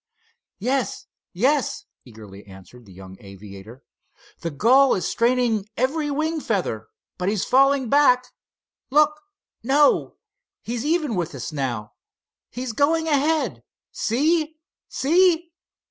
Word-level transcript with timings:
"Yes! 0.57 1.05
Yes!" 1.31 1.85
eagerly 2.05 2.43
answered 2.47 2.87
the 2.87 2.91
young 2.91 3.17
aviator. 3.19 3.83
"The 4.39 4.49
gull 4.49 4.95
is 4.95 5.07
straining 5.07 5.67
every 5.77 6.09
wing 6.09 6.39
feather, 6.41 6.87
but 7.19 7.29
he's 7.29 7.45
falling 7.45 7.87
back. 7.87 8.25
Look, 8.89 9.21
no 9.61 10.17
he's 10.63 10.83
even 10.87 11.13
with 11.13 11.35
us 11.35 11.51
now! 11.53 11.93
He's 12.49 12.73
going 12.73 13.07
ahead—see—see!" 13.07 15.51